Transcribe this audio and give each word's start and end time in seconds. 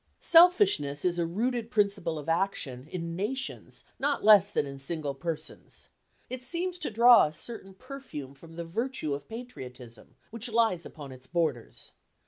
Selfishness 0.19 1.05
is 1.05 1.19
a 1.19 1.27
rooted 1.27 1.69
principle 1.69 2.17
of 2.17 2.27
action 2.27 2.87
in 2.87 3.15
nations 3.15 3.83
not 3.99 4.23
less 4.23 4.49
than 4.49 4.65
in 4.65 4.79
single 4.79 5.13
persons. 5.13 5.89
It 6.27 6.41
seems 6.43 6.79
to 6.79 6.89
draw 6.89 7.25
a 7.25 7.31
certain 7.33 7.75
perfume 7.75 8.33
from 8.33 8.53
the 8.55 8.65
virtue 8.65 9.13
of 9.13 9.29
patriotism, 9.29 10.15
which 10.31 10.49
lies 10.49 10.87
upon 10.87 11.11
its 11.11 11.27
borders. 11.27 11.91